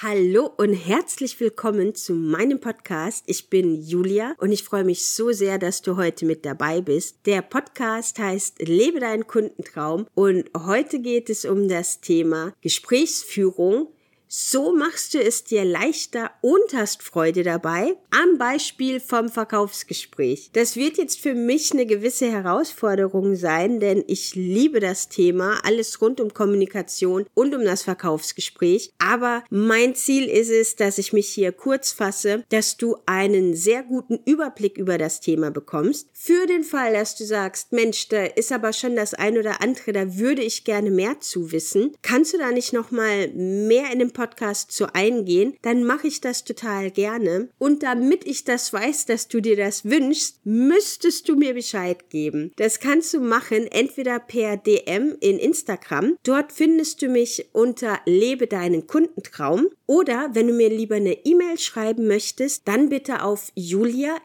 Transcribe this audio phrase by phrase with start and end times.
[0.00, 3.24] Hallo und herzlich willkommen zu meinem Podcast.
[3.26, 7.26] Ich bin Julia und ich freue mich so sehr, dass du heute mit dabei bist.
[7.26, 13.88] Der Podcast heißt Lebe deinen Kundentraum und heute geht es um das Thema Gesprächsführung
[14.28, 17.96] so machst du es dir leichter und hast Freude dabei.
[18.10, 20.50] Am Beispiel vom Verkaufsgespräch.
[20.52, 26.00] Das wird jetzt für mich eine gewisse Herausforderung sein, denn ich liebe das Thema, alles
[26.02, 28.92] rund um Kommunikation und um das Verkaufsgespräch.
[28.98, 33.82] Aber mein Ziel ist es, dass ich mich hier kurz fasse, dass du einen sehr
[33.82, 36.08] guten Überblick über das Thema bekommst.
[36.12, 39.92] Für den Fall, dass du sagst, Mensch, da ist aber schon das ein oder andere,
[39.92, 41.96] da würde ich gerne mehr zu wissen.
[42.02, 46.42] Kannst du da nicht nochmal mehr in dem Podcast zu eingehen, dann mache ich das
[46.42, 47.50] total gerne.
[47.58, 52.50] Und damit ich das weiß, dass du dir das wünschst, müsstest du mir Bescheid geben.
[52.56, 56.16] Das kannst du machen, entweder per DM in Instagram.
[56.24, 59.68] Dort findest du mich unter Lebe deinen Kundentraum.
[59.86, 64.16] Oder wenn du mir lieber eine E-Mail schreiben möchtest, dann bitte auf julia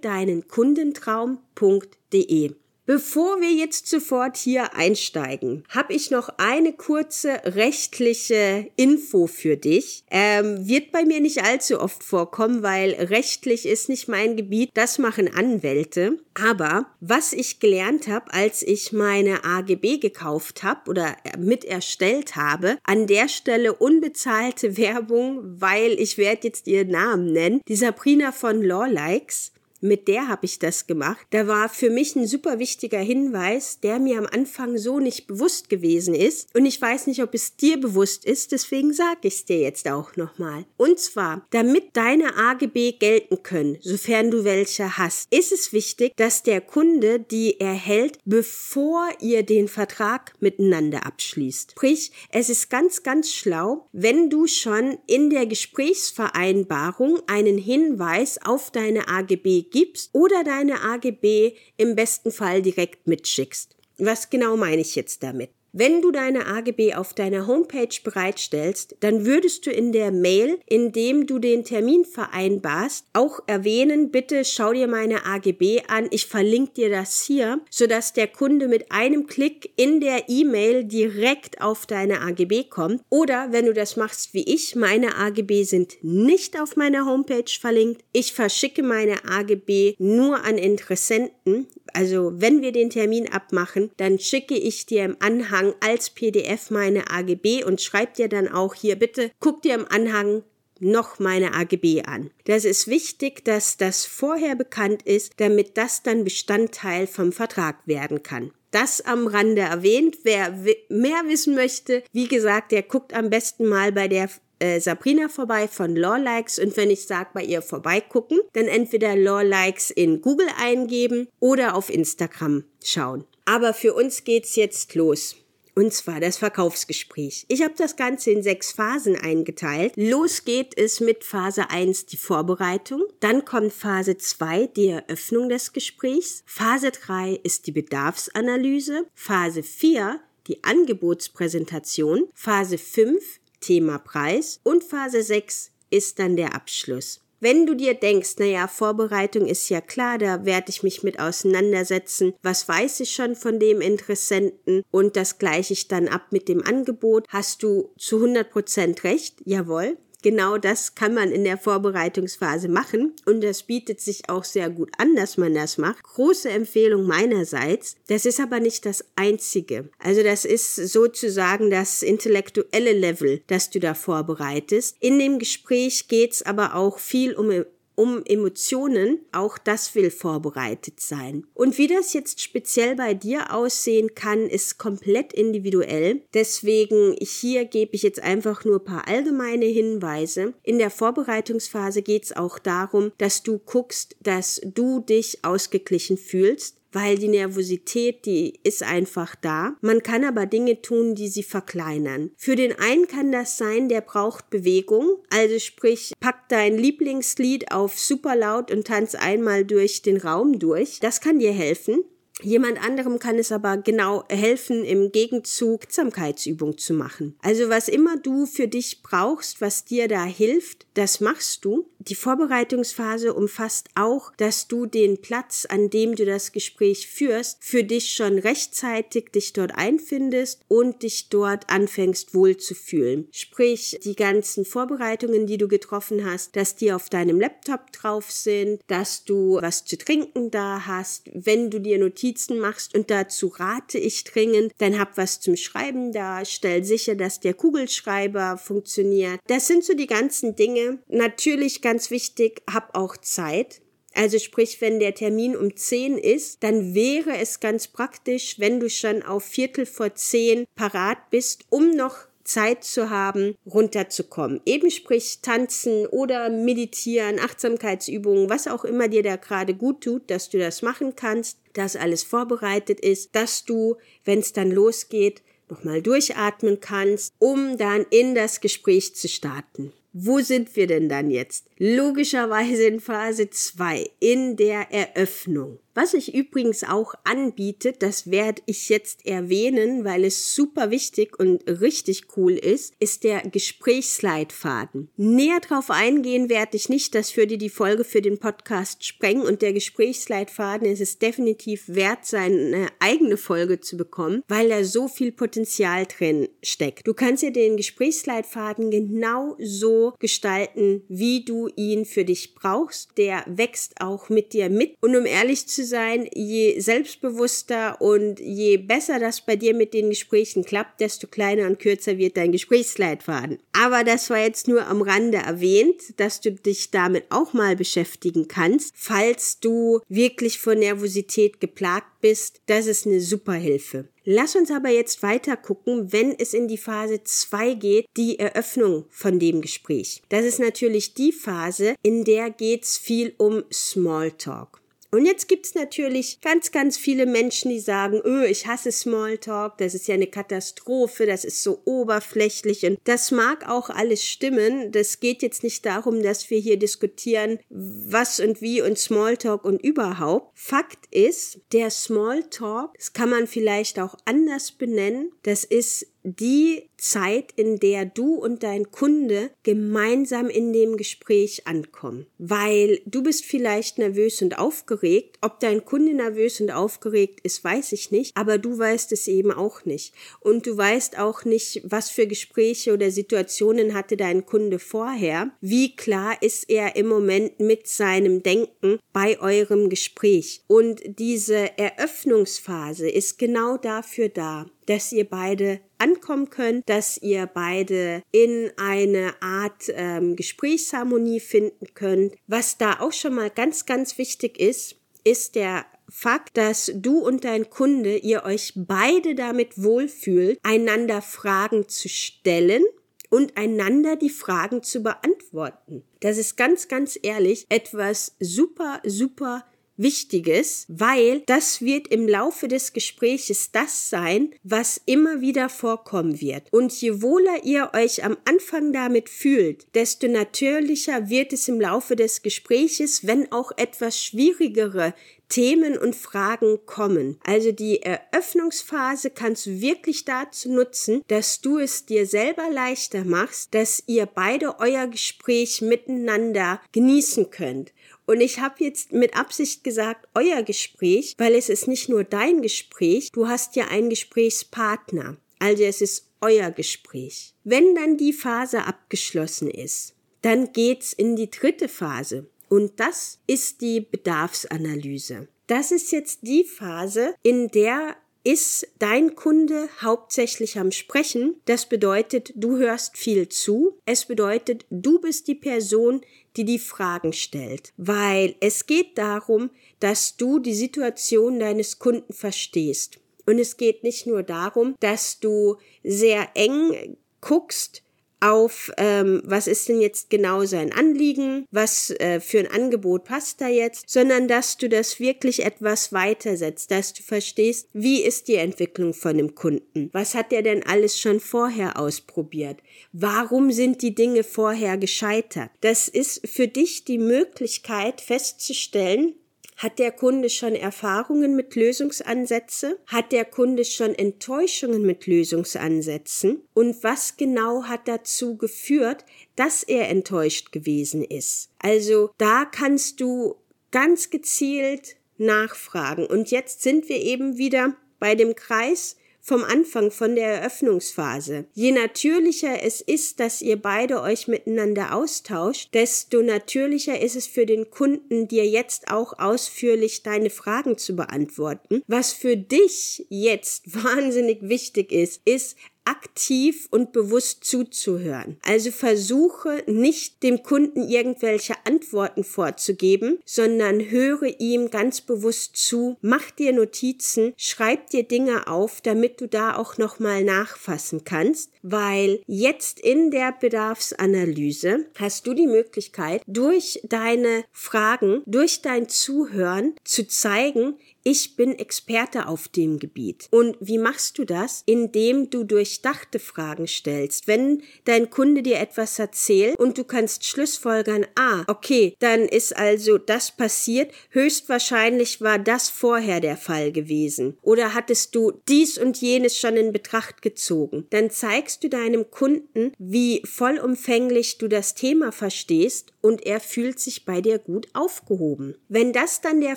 [0.00, 2.54] deinen Kundentraum.de.
[2.86, 10.04] Bevor wir jetzt sofort hier einsteigen, habe ich noch eine kurze rechtliche Info für dich.
[10.08, 14.70] Ähm, wird bei mir nicht allzu oft vorkommen, weil rechtlich ist nicht mein Gebiet.
[14.74, 16.20] Das machen Anwälte.
[16.40, 22.78] Aber was ich gelernt habe, als ich meine AGB gekauft habe oder mit erstellt habe,
[22.84, 28.62] an der Stelle unbezahlte Werbung, weil ich werde jetzt ihren Namen nennen, die Sabrina von
[28.62, 29.50] Lawlikes
[29.82, 31.26] mit der habe ich das gemacht.
[31.30, 35.68] Da war für mich ein super wichtiger Hinweis, der mir am Anfang so nicht bewusst
[35.68, 36.54] gewesen ist.
[36.54, 39.88] Und ich weiß nicht, ob es dir bewusst ist, deswegen sage ich es dir jetzt
[39.88, 40.64] auch nochmal.
[40.76, 46.42] Und zwar, damit deine AGB gelten können, sofern du welche hast, ist es wichtig, dass
[46.42, 51.72] der Kunde die erhält, bevor ihr den Vertrag miteinander abschließt.
[51.72, 58.70] Sprich, es ist ganz, ganz schlau, wenn du schon in der Gesprächsvereinbarung einen Hinweis auf
[58.70, 63.76] deine AGB gibst oder deine AGB im besten Fall direkt mitschickst.
[63.98, 65.50] Was genau meine ich jetzt damit?
[65.78, 70.90] Wenn du deine AGB auf deiner Homepage bereitstellst, dann würdest du in der Mail, in
[70.90, 76.72] dem du den Termin vereinbarst, auch erwähnen, bitte schau dir meine AGB an, ich verlinke
[76.72, 82.22] dir das hier, sodass der Kunde mit einem Klick in der E-Mail direkt auf deine
[82.22, 83.02] AGB kommt.
[83.10, 88.02] Oder wenn du das machst wie ich, meine AGB sind nicht auf meiner Homepage verlinkt,
[88.12, 94.54] ich verschicke meine AGB nur an Interessenten, also wenn wir den Termin abmachen, dann schicke
[94.54, 99.30] ich dir im Anhang als PDF meine AGB und schreib dir dann auch hier bitte,
[99.40, 100.42] guck dir im Anhang
[100.80, 102.30] noch meine AGB an.
[102.44, 108.22] Das ist wichtig, dass das vorher bekannt ist, damit das dann Bestandteil vom Vertrag werden
[108.22, 108.52] kann.
[108.70, 110.18] Das am Rande erwähnt.
[110.24, 110.50] Wer
[110.88, 114.28] mehr wissen möchte, wie gesagt, der guckt am besten mal bei der
[114.58, 119.90] äh, Sabrina vorbei von Lawlikes und wenn ich sage bei ihr vorbeigucken, dann entweder Lawlikes
[119.90, 123.24] in Google eingeben oder auf Instagram schauen.
[123.44, 125.36] Aber für uns geht's jetzt los.
[125.78, 127.44] Und zwar das Verkaufsgespräch.
[127.48, 129.92] Ich habe das Ganze in sechs Phasen eingeteilt.
[129.96, 133.04] Los geht es mit Phase 1 die Vorbereitung.
[133.20, 136.42] Dann kommt Phase 2 die Eröffnung des Gesprächs.
[136.46, 139.06] Phase 3 ist die Bedarfsanalyse.
[139.14, 142.28] Phase 4 die Angebotspräsentation.
[142.32, 143.22] Phase 5
[143.60, 147.20] Thema Preis und Phase 6 ist dann der Abschluss.
[147.38, 152.34] Wenn du dir denkst, naja, Vorbereitung ist ja klar, da werde ich mich mit auseinandersetzen,
[152.42, 156.62] was weiß ich schon von dem Interessenten und das gleiche ich dann ab mit dem
[156.62, 159.98] Angebot, hast du zu 100% recht, jawohl.
[160.26, 164.90] Genau das kann man in der Vorbereitungsphase machen und das bietet sich auch sehr gut
[164.98, 166.02] an, dass man das macht.
[166.02, 167.94] Große Empfehlung meinerseits.
[168.08, 169.88] Das ist aber nicht das einzige.
[170.00, 174.96] Also das ist sozusagen das intellektuelle Level, das du da vorbereitest.
[174.98, 177.64] In dem Gespräch geht's aber auch viel um
[177.96, 181.46] um Emotionen, auch das will vorbereitet sein.
[181.54, 186.22] Und wie das jetzt speziell bei dir aussehen kann, ist komplett individuell.
[186.34, 190.54] Deswegen hier gebe ich jetzt einfach nur paar allgemeine Hinweise.
[190.62, 196.76] In der Vorbereitungsphase geht es auch darum, dass du guckst, dass du dich ausgeglichen fühlst
[196.96, 199.76] weil die Nervosität, die ist einfach da.
[199.82, 202.30] Man kann aber Dinge tun, die sie verkleinern.
[202.38, 207.98] Für den einen kann das sein, der braucht Bewegung, also sprich, pack dein Lieblingslied auf
[207.98, 210.98] super laut und tanz einmal durch den Raum durch.
[210.98, 212.02] Das kann dir helfen.
[212.42, 217.36] Jemand anderem kann es aber genau helfen, im Gegenzug Achtsamkeitsübung zu machen.
[217.42, 221.88] Also was immer du für dich brauchst, was dir da hilft, das machst du.
[221.98, 227.82] Die Vorbereitungsphase umfasst auch, dass du den Platz, an dem du das Gespräch führst, für
[227.82, 233.28] dich schon rechtzeitig dich dort einfindest und dich dort anfängst wohlzufühlen.
[233.32, 238.80] Sprich, die ganzen Vorbereitungen, die du getroffen hast, dass die auf deinem Laptop drauf sind,
[238.86, 242.25] dass du was zu trinken da hast, wenn du dir Notizen
[242.60, 247.40] machst und dazu rate ich dringend, dann hab was zum Schreiben da, stell sicher, dass
[247.40, 249.40] der Kugelschreiber funktioniert.
[249.48, 250.98] Das sind so die ganzen Dinge.
[251.08, 253.80] Natürlich ganz ganz wichtig, hab auch Zeit.
[254.12, 258.90] Also sprich, wenn der Termin um 10 ist, dann wäre es ganz praktisch, wenn du
[258.90, 264.60] schon auf Viertel vor 10 parat bist, um noch Zeit zu haben, runterzukommen.
[264.66, 270.50] Eben sprich tanzen oder meditieren, Achtsamkeitsübungen, was auch immer dir da gerade gut tut, dass
[270.50, 276.02] du das machen kannst, dass alles vorbereitet ist, dass du, wenn es dann losgeht, nochmal
[276.02, 279.92] durchatmen kannst, um dann in das Gespräch zu starten.
[280.12, 281.66] Wo sind wir denn dann jetzt?
[281.76, 285.78] Logischerweise in Phase 2, in der Eröffnung.
[285.96, 291.66] Was ich übrigens auch anbiete, das werde ich jetzt erwähnen, weil es super wichtig und
[291.66, 295.08] richtig cool ist, ist der Gesprächsleitfaden.
[295.16, 299.62] Näher drauf eingehen werde ich nicht, das würde die Folge für den Podcast sprengen und
[299.62, 305.32] der Gesprächsleitfaden ist es definitiv wert, seine eigene Folge zu bekommen, weil da so viel
[305.32, 307.06] Potenzial drin steckt.
[307.06, 313.16] Du kannst ja den Gesprächsleitfaden genau so gestalten, wie du ihn für dich brauchst.
[313.16, 318.76] Der wächst auch mit dir mit und um ehrlich zu sein, je selbstbewusster und je
[318.76, 323.58] besser das bei dir mit den Gesprächen klappt, desto kleiner und kürzer wird dein Gesprächsleitfaden.
[323.72, 328.48] Aber das war jetzt nur am Rande erwähnt, dass du dich damit auch mal beschäftigen
[328.48, 332.60] kannst, falls du wirklich von Nervosität geplagt bist.
[332.66, 334.08] Das ist eine super Hilfe.
[334.28, 339.04] Lass uns aber jetzt weiter gucken, wenn es in die Phase 2 geht, die Eröffnung
[339.08, 340.20] von dem Gespräch.
[340.30, 344.80] Das ist natürlich die Phase, in der geht's viel um Smalltalk.
[345.16, 349.94] Und jetzt gibt's natürlich ganz, ganz viele Menschen, die sagen, öh, ich hasse Smalltalk, das
[349.94, 354.92] ist ja eine Katastrophe, das ist so oberflächlich und das mag auch alles stimmen.
[354.92, 359.82] Das geht jetzt nicht darum, dass wir hier diskutieren, was und wie und Smalltalk und
[359.82, 360.50] überhaupt.
[360.52, 367.52] Fakt ist, der Smalltalk, das kann man vielleicht auch anders benennen, das ist die Zeit,
[367.54, 372.26] in der du und dein Kunde gemeinsam in dem Gespräch ankommen.
[372.38, 375.38] Weil du bist vielleicht nervös und aufgeregt.
[375.40, 378.36] Ob dein Kunde nervös und aufgeregt ist, weiß ich nicht.
[378.36, 380.14] Aber du weißt es eben auch nicht.
[380.40, 385.52] Und du weißt auch nicht, was für Gespräche oder Situationen hatte dein Kunde vorher.
[385.60, 390.62] Wie klar ist er im Moment mit seinem Denken bei eurem Gespräch.
[390.66, 398.22] Und diese Eröffnungsphase ist genau dafür da, dass ihr beide ankommen könnt, dass ihr beide
[398.32, 402.34] in eine Art ähm, Gesprächsharmonie finden könnt.
[402.46, 407.44] Was da auch schon mal ganz, ganz wichtig ist, ist der Fakt, dass du und
[407.44, 412.84] dein Kunde, ihr euch beide damit wohlfühlt, einander Fragen zu stellen
[413.28, 416.04] und einander die Fragen zu beantworten.
[416.20, 419.64] Das ist ganz, ganz ehrlich etwas super, super
[419.96, 426.72] Wichtiges, weil das wird im Laufe des Gespräches das sein, was immer wieder vorkommen wird.
[426.72, 432.16] Und je wohler ihr euch am Anfang damit fühlt, desto natürlicher wird es im Laufe
[432.16, 435.14] des Gespräches, wenn auch etwas schwierigere
[435.48, 437.38] Themen und Fragen kommen.
[437.44, 443.74] Also die Eröffnungsphase kannst du wirklich dazu nutzen, dass du es dir selber leichter machst,
[443.74, 447.92] dass ihr beide euer Gespräch miteinander genießen könnt.
[448.26, 452.60] Und ich habe jetzt mit Absicht gesagt, euer Gespräch, weil es ist nicht nur dein
[452.60, 455.36] Gespräch, du hast ja einen Gesprächspartner.
[455.58, 457.54] Also es ist euer Gespräch.
[457.64, 462.46] Wenn dann die Phase abgeschlossen ist, dann geht's in die dritte Phase.
[462.68, 465.48] Und das ist die Bedarfsanalyse.
[465.68, 468.16] Das ist jetzt die Phase, in der
[468.46, 471.56] ist dein Kunde hauptsächlich am Sprechen.
[471.64, 473.98] Das bedeutet, du hörst viel zu.
[474.04, 476.20] Es bedeutet, du bist die Person,
[476.56, 479.70] die die Fragen stellt, weil es geht darum,
[480.00, 483.18] dass du die Situation deines Kunden verstehst.
[483.46, 488.02] Und es geht nicht nur darum, dass du sehr eng guckst,
[488.40, 493.60] auf, ähm, was ist denn jetzt genau sein Anliegen, was äh, für ein Angebot passt
[493.60, 498.56] da jetzt, sondern dass du das wirklich etwas weitersetzt, dass du verstehst, wie ist die
[498.56, 502.78] Entwicklung von dem Kunden, was hat er denn alles schon vorher ausprobiert,
[503.12, 505.70] warum sind die Dinge vorher gescheitert.
[505.80, 509.34] Das ist für dich die Möglichkeit festzustellen,
[509.76, 512.94] Hat der Kunde schon Erfahrungen mit Lösungsansätzen?
[513.06, 516.62] Hat der Kunde schon Enttäuschungen mit Lösungsansätzen?
[516.72, 521.70] Und was genau hat dazu geführt, dass er enttäuscht gewesen ist?
[521.78, 523.56] Also da kannst du
[523.90, 526.26] ganz gezielt nachfragen.
[526.26, 531.66] Und jetzt sind wir eben wieder bei dem Kreis vom Anfang, von der Eröffnungsphase.
[531.72, 537.64] Je natürlicher es ist, dass ihr beide euch miteinander austauscht, desto natürlicher ist es für
[537.64, 542.02] den Kunden, dir jetzt auch ausführlich deine Fragen zu beantworten.
[542.08, 545.76] Was für dich jetzt wahnsinnig wichtig ist, ist
[546.06, 548.56] aktiv und bewusst zuzuhören.
[548.64, 556.50] Also versuche nicht dem Kunden irgendwelche Antworten vorzugeben, sondern höre ihm ganz bewusst zu, mach
[556.50, 563.00] dir Notizen, schreib dir Dinge auf, damit du da auch nochmal nachfassen kannst, weil jetzt
[563.00, 570.96] in der Bedarfsanalyse hast du die Möglichkeit, durch deine Fragen, durch dein Zuhören zu zeigen,
[571.26, 573.48] ich bin Experte auf dem Gebiet.
[573.50, 574.84] Und wie machst du das?
[574.86, 577.48] Indem du durchdachte Fragen stellst.
[577.48, 583.18] Wenn dein Kunde dir etwas erzählt und du kannst schlussfolgern, ah, okay, dann ist also
[583.18, 587.58] das passiert, höchstwahrscheinlich war das vorher der Fall gewesen.
[587.60, 591.08] Oder hattest du dies und jenes schon in Betracht gezogen?
[591.10, 597.24] Dann zeigst du deinem Kunden, wie vollumfänglich du das Thema verstehst und er fühlt sich
[597.24, 598.74] bei dir gut aufgehoben.
[598.88, 599.76] Wenn das dann der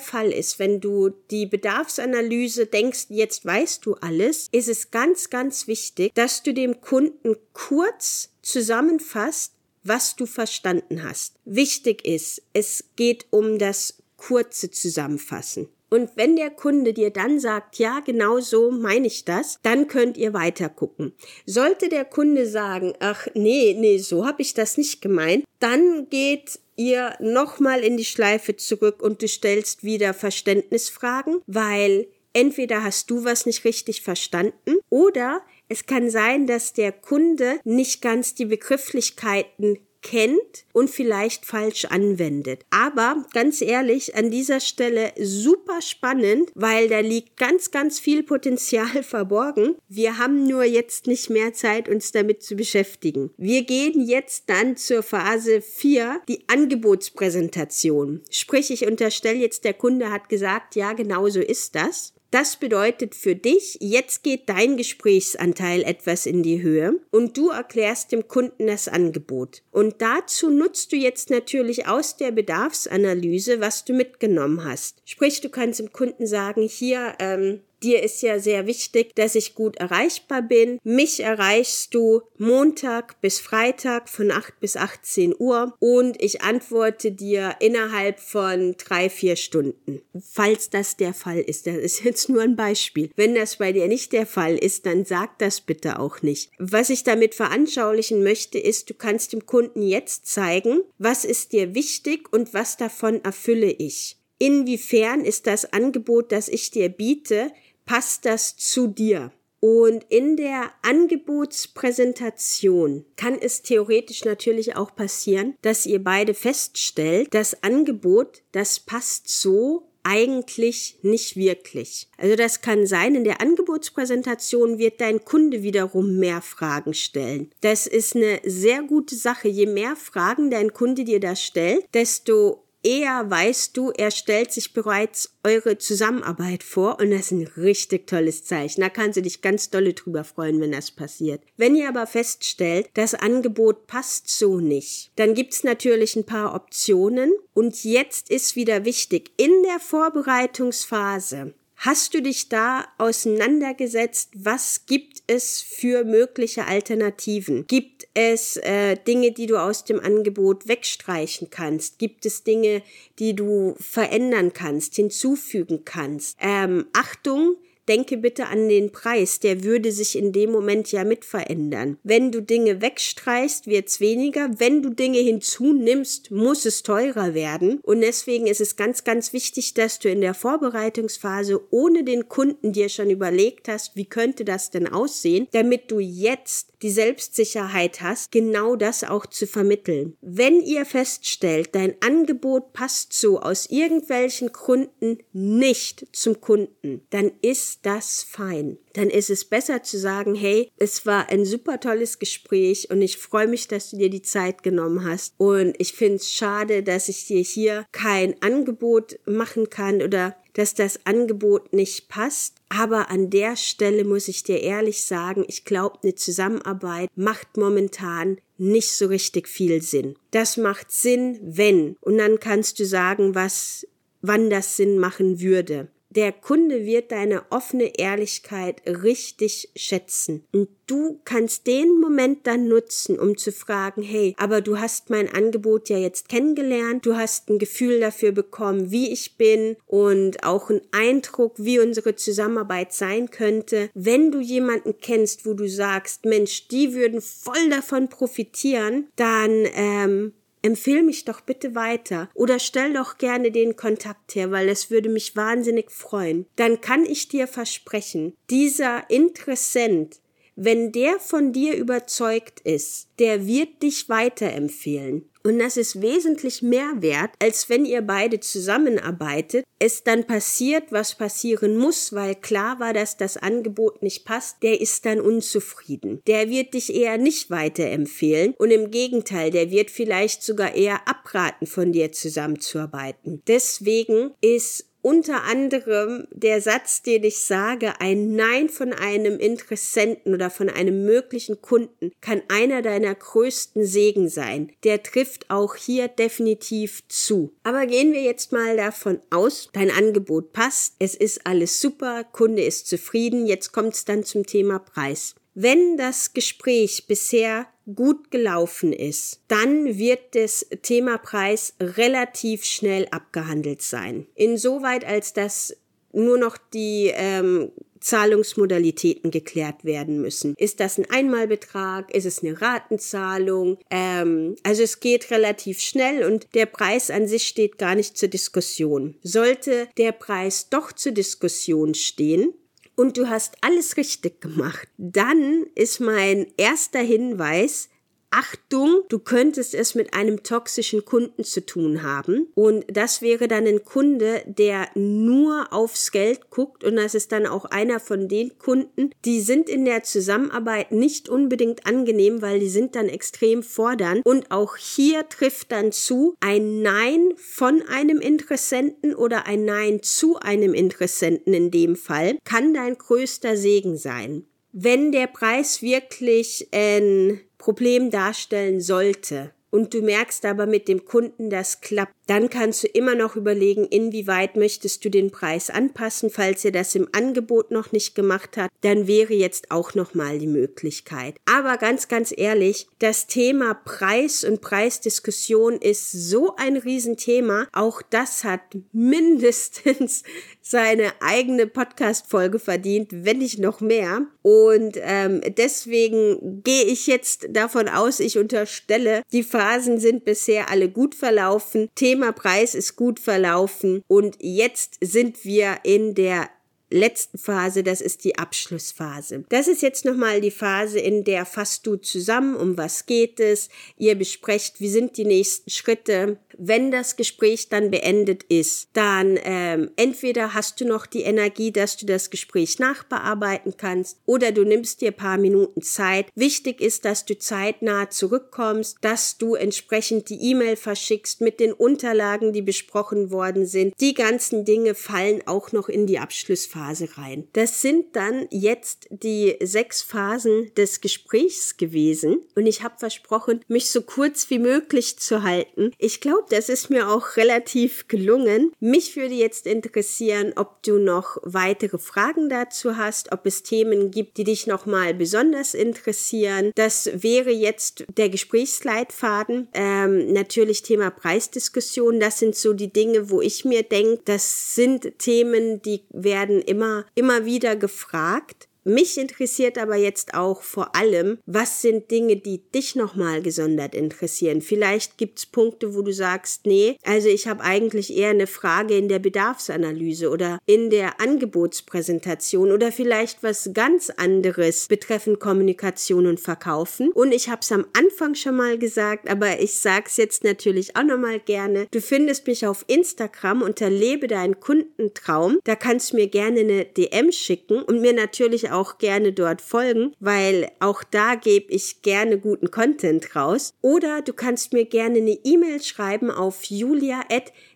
[0.00, 5.68] Fall ist, wenn du die Bedarfsanalyse denkst, jetzt weißt du alles, ist es ganz, ganz
[5.68, 9.52] wichtig, dass du dem Kunden kurz zusammenfasst,
[9.84, 11.36] was du verstanden hast.
[11.44, 15.68] Wichtig ist, es geht um das kurze Zusammenfassen.
[15.90, 20.16] Und wenn der Kunde dir dann sagt, ja, genau so meine ich das, dann könnt
[20.16, 21.12] ihr weiter gucken.
[21.46, 26.60] Sollte der Kunde sagen, ach nee, nee, so habe ich das nicht gemeint, dann geht
[26.76, 33.24] ihr nochmal in die Schleife zurück und du stellst wieder Verständnisfragen, weil entweder hast du
[33.24, 39.78] was nicht richtig verstanden oder es kann sein, dass der Kunde nicht ganz die Begrifflichkeiten
[40.02, 42.64] kennt und vielleicht falsch anwendet.
[42.70, 49.02] Aber ganz ehrlich, an dieser Stelle super spannend, weil da liegt ganz, ganz viel Potenzial
[49.02, 49.76] verborgen.
[49.88, 53.30] Wir haben nur jetzt nicht mehr Zeit, uns damit zu beschäftigen.
[53.36, 58.22] Wir gehen jetzt dann zur Phase 4, die Angebotspräsentation.
[58.30, 62.14] Sprich, ich unterstelle jetzt, der Kunde hat gesagt, ja, genau so ist das.
[62.30, 68.12] Das bedeutet für dich, jetzt geht dein Gesprächsanteil etwas in die Höhe und du erklärst
[68.12, 69.62] dem Kunden das Angebot.
[69.72, 75.02] Und dazu nutzt du jetzt natürlich aus der Bedarfsanalyse, was du mitgenommen hast.
[75.04, 79.54] Sprich, du kannst dem Kunden sagen, hier, ähm, Dir ist ja sehr wichtig, dass ich
[79.54, 80.78] gut erreichbar bin.
[80.84, 87.56] Mich erreichst du Montag bis Freitag von 8 bis 18 Uhr und ich antworte dir
[87.60, 90.02] innerhalb von drei, vier Stunden.
[90.20, 93.10] Falls das der Fall ist, das ist jetzt nur ein Beispiel.
[93.16, 96.50] Wenn das bei dir nicht der Fall ist, dann sag das bitte auch nicht.
[96.58, 101.74] Was ich damit veranschaulichen möchte, ist, du kannst dem Kunden jetzt zeigen, was ist dir
[101.74, 104.16] wichtig und was davon erfülle ich.
[104.42, 107.52] Inwiefern ist das Angebot, das ich dir biete,
[107.90, 109.32] passt das zu dir?
[109.58, 117.64] Und in der Angebotspräsentation kann es theoretisch natürlich auch passieren, dass ihr beide feststellt, das
[117.64, 122.06] Angebot, das passt so eigentlich nicht wirklich.
[122.16, 127.50] Also das kann sein, in der Angebotspräsentation wird dein Kunde wiederum mehr Fragen stellen.
[127.60, 129.48] Das ist eine sehr gute Sache.
[129.48, 134.72] Je mehr Fragen dein Kunde dir da stellt, desto eher weißt du, er stellt sich
[134.72, 138.80] bereits eure Zusammenarbeit vor und das ist ein richtig tolles Zeichen.
[138.80, 141.42] Da kannst du dich ganz dolle drüber freuen, wenn das passiert.
[141.56, 147.32] Wenn ihr aber feststellt, das Angebot passt so nicht, dann gibt's natürlich ein paar Optionen
[147.54, 154.32] und jetzt ist wieder wichtig, in der Vorbereitungsphase Hast du dich da auseinandergesetzt?
[154.34, 157.66] Was gibt es für mögliche Alternativen?
[157.66, 161.98] Gibt es äh, Dinge, die du aus dem Angebot wegstreichen kannst?
[161.98, 162.82] Gibt es Dinge,
[163.18, 166.36] die du verändern kannst, hinzufügen kannst?
[166.42, 167.56] Ähm, Achtung,
[167.90, 171.98] denke bitte an den Preis, der würde sich in dem Moment ja mit verändern.
[172.04, 174.48] Wenn du Dinge wegstreichst, wird's weniger.
[174.58, 177.80] Wenn du Dinge hinzunimmst, muss es teurer werden.
[177.82, 182.72] Und deswegen ist es ganz, ganz wichtig, dass du in der Vorbereitungsphase ohne den Kunden
[182.72, 188.32] dir schon überlegt hast, wie könnte das denn aussehen, damit du jetzt die Selbstsicherheit hast,
[188.32, 190.16] genau das auch zu vermitteln.
[190.20, 197.79] Wenn ihr feststellt, dein Angebot passt so aus irgendwelchen Gründen nicht zum Kunden, dann ist
[197.80, 198.78] ist das fein.
[198.94, 203.16] Dann ist es besser zu sagen, hey, es war ein super tolles Gespräch und ich
[203.16, 205.34] freue mich, dass du dir die Zeit genommen hast.
[205.38, 210.74] Und ich finde es schade, dass ich dir hier kein Angebot machen kann oder dass
[210.74, 212.56] das Angebot nicht passt.
[212.68, 218.38] Aber an der Stelle muss ich dir ehrlich sagen, ich glaube, eine Zusammenarbeit macht momentan
[218.58, 220.16] nicht so richtig viel Sinn.
[220.32, 221.96] Das macht Sinn, wenn.
[222.00, 223.86] Und dann kannst du sagen, was,
[224.20, 230.44] wann das Sinn machen würde der Kunde wird deine offene Ehrlichkeit richtig schätzen.
[230.52, 235.32] Und du kannst den Moment dann nutzen, um zu fragen, hey, aber du hast mein
[235.32, 240.68] Angebot ja jetzt kennengelernt, du hast ein Gefühl dafür bekommen, wie ich bin und auch
[240.68, 243.90] einen Eindruck, wie unsere Zusammenarbeit sein könnte.
[243.94, 250.32] Wenn du jemanden kennst, wo du sagst, Mensch, die würden voll davon profitieren, dann ähm,
[250.62, 255.08] empfehl mich doch bitte weiter oder stell doch gerne den Kontakt her, weil es würde
[255.08, 256.46] mich wahnsinnig freuen.
[256.56, 260.20] Dann kann ich dir versprechen, dieser Interessent
[260.62, 265.24] wenn der von dir überzeugt ist, der wird dich weiterempfehlen.
[265.42, 271.14] Und das ist wesentlich mehr wert, als wenn ihr beide zusammenarbeitet, es dann passiert, was
[271.14, 276.20] passieren muss, weil klar war, dass das Angebot nicht passt, der ist dann unzufrieden.
[276.26, 281.66] Der wird dich eher nicht weiterempfehlen und im Gegenteil, der wird vielleicht sogar eher abraten,
[281.66, 283.42] von dir zusammenzuarbeiten.
[283.46, 290.50] Deswegen ist unter anderem der Satz, den ich sage, ein Nein von einem Interessenten oder
[290.50, 294.72] von einem möglichen Kunden kann einer deiner größten Segen sein.
[294.84, 297.52] Der trifft auch hier definitiv zu.
[297.62, 302.62] Aber gehen wir jetzt mal davon aus, dein Angebot passt, es ist alles super, Kunde
[302.62, 305.34] ist zufrieden, jetzt kommt es dann zum Thema Preis.
[305.54, 313.82] Wenn das Gespräch bisher gut gelaufen ist, dann wird das Thema Preis relativ schnell abgehandelt
[313.82, 314.26] sein.
[314.34, 315.76] Insoweit, als dass
[316.12, 317.70] nur noch die ähm,
[318.00, 320.54] Zahlungsmodalitäten geklärt werden müssen.
[320.56, 322.12] Ist das ein Einmalbetrag?
[322.14, 323.78] Ist es eine Ratenzahlung?
[323.90, 328.28] Ähm, also es geht relativ schnell und der Preis an sich steht gar nicht zur
[328.28, 329.16] Diskussion.
[329.22, 332.54] Sollte der Preis doch zur Diskussion stehen,
[333.00, 337.88] und du hast alles richtig gemacht, dann ist mein erster Hinweis,
[338.32, 342.46] Achtung, du könntest es mit einem toxischen Kunden zu tun haben.
[342.54, 346.84] Und das wäre dann ein Kunde, der nur aufs Geld guckt.
[346.84, 351.28] Und das ist dann auch einer von den Kunden, die sind in der Zusammenarbeit nicht
[351.28, 354.24] unbedingt angenehm, weil die sind dann extrem fordernd.
[354.24, 360.36] Und auch hier trifft dann zu ein Nein von einem Interessenten oder ein Nein zu
[360.36, 364.46] einem Interessenten in dem Fall kann dein größter Segen sein.
[364.72, 369.52] Wenn der Preis wirklich ein Problem darstellen sollte.
[369.68, 373.84] Und du merkst aber mit dem Kunden, das klappt, dann kannst du immer noch überlegen,
[373.84, 376.30] inwieweit möchtest du den Preis anpassen.
[376.30, 380.38] Falls ihr das im Angebot noch nicht gemacht habt, dann wäre jetzt auch noch mal
[380.38, 381.34] die Möglichkeit.
[381.44, 387.66] Aber ganz, ganz ehrlich, das Thema Preis und Preisdiskussion ist so ein Riesenthema.
[387.72, 388.60] Auch das hat
[388.92, 390.22] mindestens
[390.62, 394.26] seine eigene Podcast-Folge verdient, wenn nicht noch mehr.
[394.42, 400.88] Und ähm, deswegen gehe ich jetzt davon aus, ich unterstelle, die Phasen sind bisher alle
[400.88, 401.88] gut verlaufen.
[401.96, 404.04] Thema Thema Preis ist gut verlaufen.
[404.06, 406.50] Und jetzt sind wir in der
[406.90, 409.44] letzten Phase, das ist die Abschlussphase.
[409.48, 413.68] Das ist jetzt nochmal die Phase, in der fasst du zusammen, um was geht es,
[413.96, 419.90] ihr besprecht, wie sind die nächsten Schritte, wenn das Gespräch dann beendet ist, dann ähm,
[419.96, 425.00] entweder hast du noch die Energie, dass du das Gespräch nachbearbeiten kannst, oder du nimmst
[425.00, 426.26] dir paar Minuten Zeit.
[426.34, 432.52] Wichtig ist, dass du zeitnah zurückkommst, dass du entsprechend die E-Mail verschickst mit den Unterlagen,
[432.52, 433.94] die besprochen worden sind.
[434.00, 436.79] Die ganzen Dinge fallen auch noch in die Abschlussphase
[437.16, 437.48] rein.
[437.52, 443.90] Das sind dann jetzt die sechs Phasen des Gesprächs gewesen und ich habe versprochen, mich
[443.90, 445.92] so kurz wie möglich zu halten.
[445.98, 448.72] Ich glaube, das ist mir auch relativ gelungen.
[448.80, 454.36] Mich würde jetzt interessieren, ob du noch weitere Fragen dazu hast, ob es Themen gibt,
[454.36, 456.72] die dich nochmal besonders interessieren.
[456.74, 459.68] Das wäre jetzt der Gesprächsleitfaden.
[459.72, 462.20] Ähm, natürlich Thema Preisdiskussion.
[462.20, 467.04] Das sind so die Dinge, wo ich mir denke, das sind Themen, die werden immer,
[467.14, 468.69] immer wieder gefragt.
[468.84, 474.62] Mich interessiert aber jetzt auch vor allem, was sind Dinge, die dich nochmal gesondert interessieren.
[474.62, 479.08] Vielleicht gibt's Punkte, wo du sagst, nee, also ich habe eigentlich eher eine Frage in
[479.08, 487.10] der Bedarfsanalyse oder in der Angebotspräsentation oder vielleicht was ganz anderes betreffend Kommunikation und Verkaufen.
[487.12, 491.02] Und ich habe es am Anfang schon mal gesagt, aber ich sag's jetzt natürlich auch
[491.02, 491.86] nochmal gerne.
[491.90, 495.58] Du findest mich auf Instagram unter Lebe deinen Kundentraum.
[495.64, 500.14] Da kannst du mir gerne eine DM schicken und mir natürlich auch gerne dort folgen,
[500.20, 503.74] weil auch da gebe ich gerne guten Content raus.
[503.82, 507.22] Oder du kannst mir gerne eine E-Mail schreiben auf julia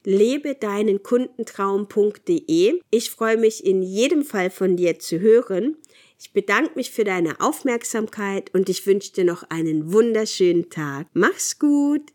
[0.05, 2.81] lebedeinenkundentraum.de.
[2.90, 5.77] Ich freue mich in jedem Fall von dir zu hören.
[6.19, 11.09] Ich bedanke mich für deine Aufmerksamkeit und ich wünsche dir noch einen wunderschönen Tag.
[11.12, 12.14] Mach's gut!